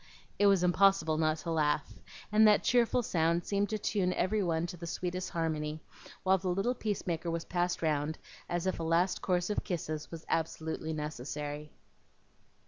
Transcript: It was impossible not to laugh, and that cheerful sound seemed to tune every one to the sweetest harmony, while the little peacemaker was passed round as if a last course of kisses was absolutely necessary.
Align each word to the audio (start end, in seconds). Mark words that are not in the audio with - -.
It 0.39 0.47
was 0.47 0.63
impossible 0.63 1.19
not 1.19 1.37
to 1.45 1.51
laugh, 1.51 1.99
and 2.31 2.47
that 2.47 2.63
cheerful 2.63 3.03
sound 3.03 3.45
seemed 3.45 3.69
to 3.69 3.77
tune 3.77 4.13
every 4.13 4.41
one 4.41 4.65
to 4.65 4.75
the 4.75 4.87
sweetest 4.87 5.29
harmony, 5.29 5.79
while 6.23 6.39
the 6.39 6.49
little 6.49 6.73
peacemaker 6.73 7.29
was 7.29 7.45
passed 7.45 7.83
round 7.83 8.17
as 8.49 8.65
if 8.65 8.79
a 8.79 8.83
last 8.83 9.21
course 9.21 9.51
of 9.51 9.63
kisses 9.63 10.09
was 10.09 10.25
absolutely 10.27 10.91
necessary. 10.91 11.71